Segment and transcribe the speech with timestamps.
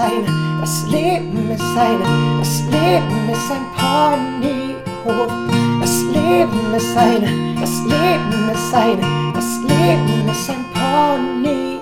[0.00, 5.30] eine, das Leben ist eine, das Leben ist ein Ponyhof.
[5.78, 9.02] Das Leben ist eine, das Leben ist eine,
[9.34, 11.80] das Leben ist ein Ponyhof.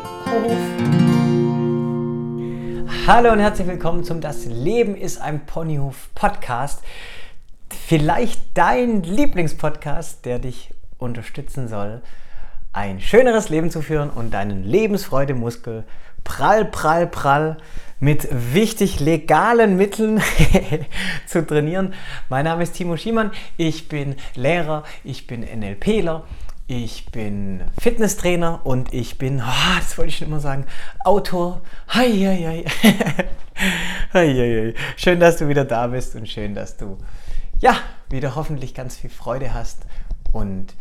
[3.07, 6.83] Hallo und herzlich willkommen zum Das Leben ist ein Ponyhof Podcast.
[7.71, 12.03] Vielleicht dein Lieblingspodcast, der dich unterstützen soll,
[12.73, 15.85] ein schöneres Leben zu führen und deinen Lebensfreudemuskel
[16.29, 17.57] prall, prall, prall
[18.01, 20.23] mit wichtig legalen Mitteln
[21.27, 21.95] zu trainieren.
[22.29, 26.25] Mein Name ist Timo Schiemann, ich bin Lehrer, ich bin NLPler,
[26.69, 30.67] ich bin Fitnesstrainer und ich bin, oh, das wollte ich schon immer sagen,
[31.05, 31.63] Autor.
[31.89, 32.65] Hi, hi.
[32.83, 32.95] hi,
[34.13, 34.75] hi, hi.
[34.97, 36.99] Schön, dass du wieder da bist und schön, dass du
[37.59, 37.75] ja
[38.11, 39.87] wieder hoffentlich ganz viel Freude hast
[40.33, 40.75] und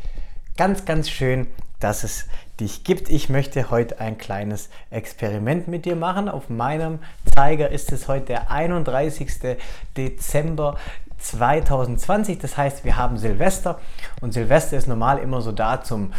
[0.58, 1.48] ganz, ganz schön,
[1.80, 2.26] dass es
[2.60, 3.10] dich gibt.
[3.10, 6.30] Ich möchte heute ein kleines Experiment mit dir machen.
[6.30, 7.00] Auf meinem
[7.36, 9.58] Zeiger ist es heute der 31.
[9.96, 10.78] Dezember
[11.20, 12.40] 2020.
[12.40, 13.80] Das heißt, wir haben Silvester
[14.22, 16.14] und Silvester ist normal immer so da, zum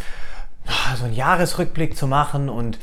[0.97, 2.79] so einen Jahresrückblick zu machen und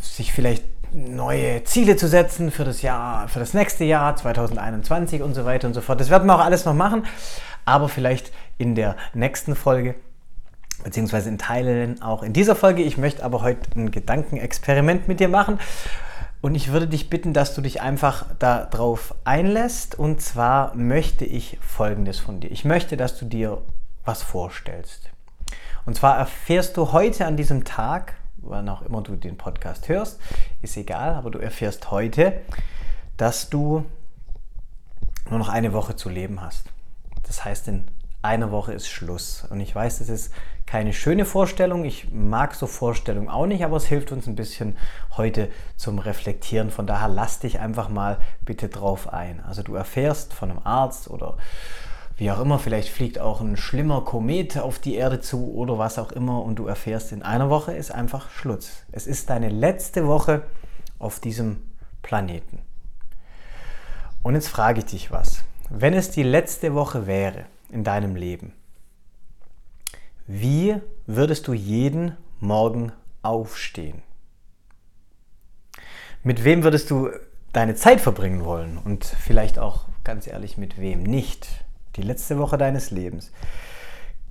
[0.00, 5.34] sich vielleicht neue Ziele zu setzen für das Jahr, für das nächste Jahr 2021 und
[5.34, 6.00] so weiter und so fort.
[6.00, 7.06] Das werden wir auch alles noch machen,
[7.64, 9.94] aber vielleicht in der nächsten Folge
[10.84, 12.82] beziehungsweise in Teilen auch in dieser Folge.
[12.82, 15.58] Ich möchte aber heute ein Gedankenexperiment mit dir machen.
[16.40, 19.96] Und ich würde dich bitten, dass du dich einfach darauf einlässt.
[19.96, 22.50] Und zwar möchte ich Folgendes von dir.
[22.50, 23.62] Ich möchte, dass du dir
[24.04, 25.10] was vorstellst.
[25.86, 30.20] Und zwar erfährst du heute an diesem Tag, wann auch immer du den Podcast hörst,
[30.62, 32.40] ist egal, aber du erfährst heute,
[33.16, 33.84] dass du
[35.30, 36.66] nur noch eine Woche zu leben hast.
[37.24, 37.84] Das heißt, in
[38.22, 39.44] einer Woche ist Schluss.
[39.50, 40.32] Und ich weiß, das ist
[40.64, 41.84] keine schöne Vorstellung.
[41.84, 44.76] Ich mag so Vorstellungen auch nicht, aber es hilft uns ein bisschen
[45.16, 46.70] heute zum Reflektieren.
[46.70, 49.42] Von daher lass dich einfach mal bitte drauf ein.
[49.44, 51.36] Also du erfährst von einem Arzt oder
[52.16, 55.98] wie auch immer, vielleicht fliegt auch ein schlimmer Komet auf die Erde zu oder was
[55.98, 58.84] auch immer und du erfährst, in einer Woche ist einfach Schluss.
[58.92, 60.42] Es ist deine letzte Woche
[60.98, 61.62] auf diesem
[62.02, 62.60] Planeten.
[64.22, 65.42] Und jetzt frage ich dich was.
[65.68, 68.52] Wenn es die letzte Woche wäre in deinem Leben,
[70.26, 74.02] wie würdest du jeden Morgen aufstehen?
[76.22, 77.10] Mit wem würdest du
[77.52, 78.78] deine Zeit verbringen wollen?
[78.78, 81.48] Und vielleicht auch ganz ehrlich, mit wem nicht?
[81.96, 83.32] Die letzte Woche deines Lebens.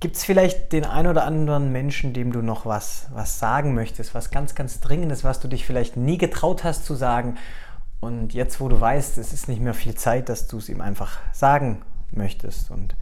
[0.00, 4.14] Gibt es vielleicht den einen oder anderen Menschen, dem du noch was, was sagen möchtest,
[4.14, 7.36] was ganz, ganz Dringendes, was du dich vielleicht nie getraut hast zu sagen?
[8.00, 10.80] Und jetzt, wo du weißt, es ist nicht mehr viel Zeit, dass du es ihm
[10.80, 12.70] einfach sagen möchtest.
[12.70, 12.96] Und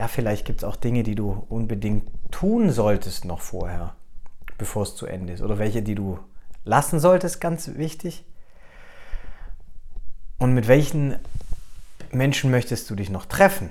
[0.00, 3.94] ja, vielleicht gibt es auch Dinge, die du unbedingt tun solltest noch vorher,
[4.56, 5.42] bevor es zu Ende ist.
[5.42, 6.18] Oder welche, die du
[6.64, 8.24] lassen solltest, ganz wichtig.
[10.38, 11.16] Und mit welchen
[12.12, 13.68] Menschen möchtest du dich noch treffen?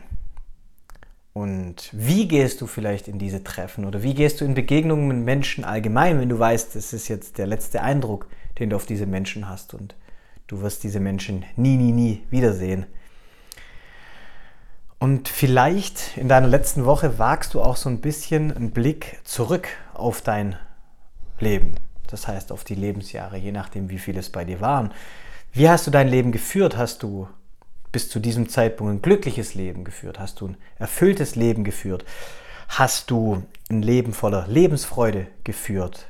[1.33, 3.85] Und wie gehst du vielleicht in diese Treffen?
[3.85, 7.39] Oder wie gehst du in Begegnungen mit Menschen allgemein, wenn du weißt, das ist jetzt
[7.39, 8.27] der letzte Eindruck,
[8.59, 9.95] den du auf diese Menschen hast und
[10.45, 12.85] du wirst diese Menschen nie, nie, nie wiedersehen?
[14.99, 19.69] Und vielleicht in deiner letzten Woche wagst du auch so ein bisschen einen Blick zurück
[19.93, 20.57] auf dein
[21.39, 21.75] Leben.
[22.07, 24.91] Das heißt auf die Lebensjahre, je nachdem, wie viele es bei dir waren.
[25.53, 26.75] Wie hast du dein Leben geführt?
[26.75, 27.29] Hast du
[27.93, 30.19] bis zu diesem Zeitpunkt ein glückliches Leben geführt?
[30.19, 32.03] Hast du ein erfülltes Leben geführt?
[32.67, 36.07] Hast du ein Leben voller Lebensfreude geführt?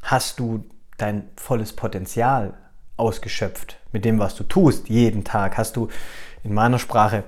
[0.00, 0.64] Hast du
[0.96, 2.54] dein volles Potenzial
[2.96, 5.58] ausgeschöpft mit dem, was du tust, jeden Tag?
[5.58, 5.88] Hast du
[6.44, 7.24] in meiner Sprache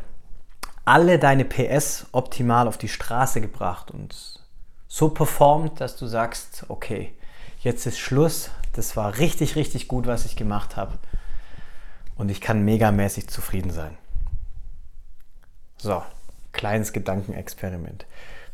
[0.84, 4.40] alle deine PS optimal auf die Straße gebracht und
[4.86, 7.12] so performt, dass du sagst, okay,
[7.60, 10.98] jetzt ist Schluss, das war richtig, richtig gut, was ich gemacht habe
[12.16, 13.96] und ich kann megamäßig zufrieden sein.
[15.76, 16.02] So,
[16.52, 18.06] kleines Gedankenexperiment.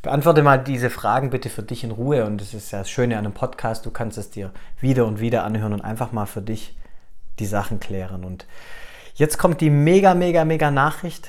[0.02, 3.18] Beantworte mal diese Fragen bitte für dich in Ruhe und das ist ja das Schöne
[3.18, 4.50] an einem Podcast, du kannst es dir
[4.80, 6.74] wieder und wieder anhören und einfach mal für dich
[7.38, 8.24] die Sachen klären.
[8.24, 8.46] Und
[9.14, 11.28] jetzt kommt die mega, mega, mega Nachricht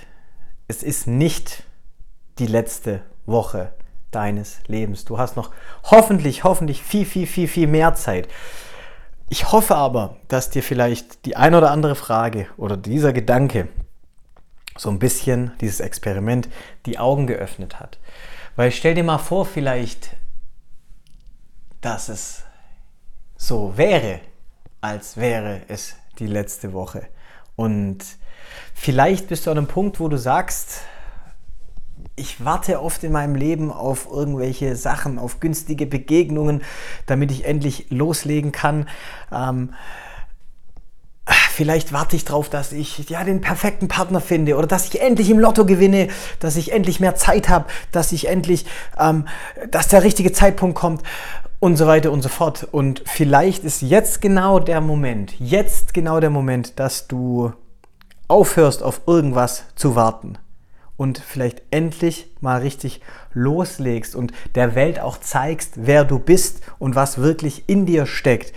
[0.71, 1.63] es ist nicht
[2.39, 3.73] die letzte Woche
[4.09, 5.03] deines Lebens.
[5.03, 5.51] Du hast noch
[5.83, 8.29] hoffentlich, hoffentlich viel, viel, viel, viel mehr Zeit.
[9.27, 13.67] Ich hoffe aber, dass dir vielleicht die ein oder andere Frage oder dieser Gedanke
[14.77, 16.47] so ein bisschen, dieses Experiment,
[16.85, 17.99] die Augen geöffnet hat.
[18.55, 20.11] Weil stell dir mal vor, vielleicht,
[21.81, 22.43] dass es
[23.35, 24.21] so wäre,
[24.79, 27.07] als wäre es die letzte Woche.
[27.57, 28.05] Und
[28.73, 30.81] Vielleicht bist du an einem Punkt, wo du sagst,
[32.15, 36.61] ich warte oft in meinem Leben auf irgendwelche Sachen, auf günstige Begegnungen,
[37.05, 38.87] damit ich endlich loslegen kann.
[39.31, 39.73] Ähm,
[41.25, 45.29] vielleicht warte ich darauf, dass ich ja den perfekten Partner finde oder dass ich endlich
[45.29, 46.09] im Lotto gewinne,
[46.39, 48.65] dass ich endlich mehr Zeit habe, dass ich endlich,
[48.99, 49.27] ähm,
[49.69, 51.03] dass der richtige Zeitpunkt kommt
[51.59, 52.67] und so weiter und so fort.
[52.71, 57.53] Und vielleicht ist jetzt genau der Moment, jetzt genau der Moment, dass du
[58.31, 60.37] aufhörst, auf irgendwas zu warten
[60.95, 63.01] und vielleicht endlich mal richtig
[63.33, 68.53] loslegst und der Welt auch zeigst, wer du bist und was wirklich in dir steckt.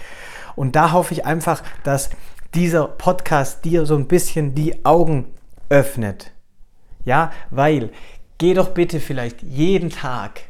[0.54, 2.10] Und da hoffe ich einfach, dass
[2.54, 5.26] dieser Podcast dir so ein bisschen die Augen
[5.70, 6.30] öffnet.
[7.04, 7.90] Ja, weil
[8.38, 10.42] geh doch bitte vielleicht jeden Tag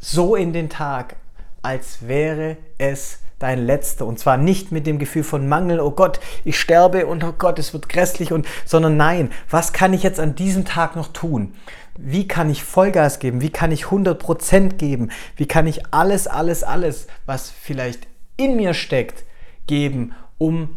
[0.00, 1.16] so in den Tag,
[1.60, 4.06] als wäre es dein letzter.
[4.06, 7.58] Und zwar nicht mit dem Gefühl von Mangel, oh Gott, ich sterbe und oh Gott,
[7.58, 11.54] es wird grässlich und, sondern nein, was kann ich jetzt an diesem Tag noch tun?
[11.98, 13.40] Wie kann ich Vollgas geben?
[13.40, 15.10] Wie kann ich 100% geben?
[15.36, 18.06] Wie kann ich alles, alles, alles, was vielleicht
[18.36, 19.24] in mir steckt,
[19.66, 20.76] geben, um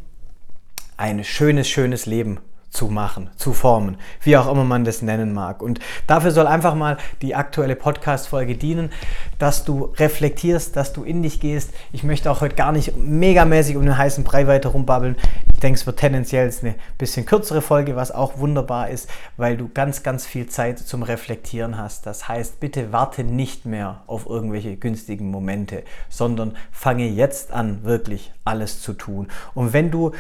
[0.97, 5.61] ein schönes, schönes Leben zu machen, zu formen, wie auch immer man das nennen mag.
[5.61, 8.91] Und dafür soll einfach mal die aktuelle Podcast-Folge dienen,
[9.39, 11.71] dass du reflektierst, dass du in dich gehst.
[11.91, 15.15] Ich möchte auch heute gar nicht megamäßig um den heißen Brei weiter rumbabbeln.
[15.53, 19.69] Ich denke, es wird tendenziell eine bisschen kürzere Folge, was auch wunderbar ist, weil du
[19.73, 22.05] ganz, ganz viel Zeit zum Reflektieren hast.
[22.05, 28.31] Das heißt, bitte warte nicht mehr auf irgendwelche günstigen Momente, sondern fange jetzt an, wirklich
[28.45, 29.27] alles zu tun.
[29.53, 30.11] Und wenn du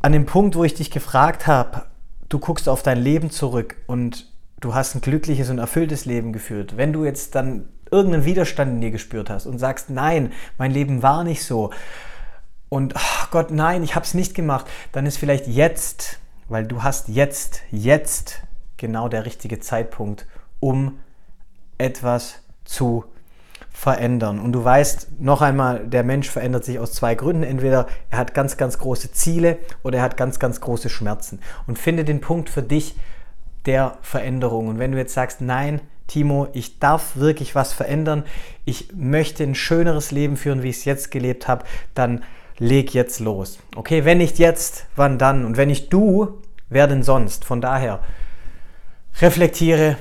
[0.00, 1.86] an dem Punkt, wo ich dich gefragt habe,
[2.28, 4.30] du guckst auf dein Leben zurück und
[4.60, 6.76] du hast ein glückliches und erfülltes Leben geführt.
[6.76, 11.02] Wenn du jetzt dann irgendeinen Widerstand in dir gespürt hast und sagst, nein, mein Leben
[11.02, 11.70] war nicht so
[12.68, 16.18] und oh Gott, nein, ich habe es nicht gemacht, dann ist vielleicht jetzt,
[16.48, 18.42] weil du hast jetzt, jetzt
[18.76, 20.26] genau der richtige Zeitpunkt,
[20.60, 20.98] um
[21.78, 23.04] etwas zu
[23.78, 24.40] verändern.
[24.40, 27.44] Und du weißt noch einmal, der Mensch verändert sich aus zwei Gründen.
[27.44, 31.38] Entweder er hat ganz, ganz große Ziele oder er hat ganz, ganz große Schmerzen.
[31.68, 32.96] Und finde den Punkt für dich
[33.66, 34.66] der Veränderung.
[34.66, 38.24] Und wenn du jetzt sagst, nein, Timo, ich darf wirklich was verändern,
[38.64, 41.64] ich möchte ein schöneres Leben führen, wie ich es jetzt gelebt habe,
[41.94, 42.24] dann
[42.58, 43.60] leg jetzt los.
[43.76, 45.44] Okay, wenn nicht jetzt, wann dann?
[45.44, 47.44] Und wenn nicht du, wer denn sonst?
[47.44, 48.00] Von daher,
[49.20, 49.98] reflektiere,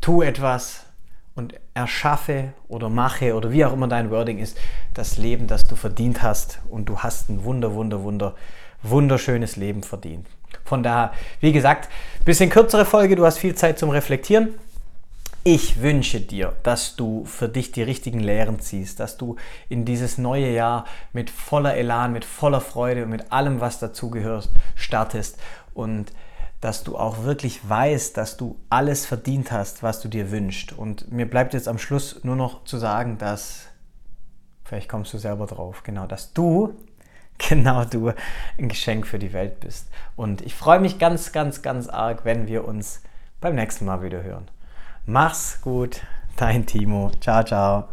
[0.00, 0.86] tu etwas,
[1.34, 4.58] und erschaffe oder mache oder wie auch immer dein Wording ist,
[4.94, 8.34] das Leben, das du verdient hast und du hast ein wunder, wunder, wunder,
[8.82, 10.26] wunderschönes Leben verdient.
[10.64, 11.88] Von daher, wie gesagt,
[12.24, 14.50] bisschen kürzere Folge, du hast viel Zeit zum Reflektieren.
[15.44, 19.36] Ich wünsche dir, dass du für dich die richtigen Lehren ziehst, dass du
[19.68, 24.50] in dieses neue Jahr mit voller Elan, mit voller Freude und mit allem, was dazugehört,
[24.76, 25.40] startest
[25.74, 26.12] und
[26.62, 30.72] dass du auch wirklich weißt, dass du alles verdient hast, was du dir wünschst.
[30.72, 33.66] Und mir bleibt jetzt am Schluss nur noch zu sagen, dass,
[34.64, 36.72] vielleicht kommst du selber drauf, genau, dass du,
[37.38, 38.12] genau du,
[38.58, 39.88] ein Geschenk für die Welt bist.
[40.14, 43.02] Und ich freue mich ganz, ganz, ganz arg, wenn wir uns
[43.40, 44.46] beim nächsten Mal wieder hören.
[45.04, 46.00] Mach's gut,
[46.36, 47.10] dein Timo.
[47.20, 47.88] Ciao, ciao.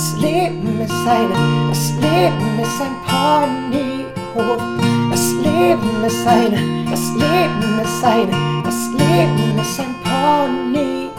[0.00, 4.62] Das Leben ist eine, das Leben ist ein Ponyhof.
[5.10, 11.10] Das Leben ist eine, das Leben ist eine, das Leben ist ein Ponyhof.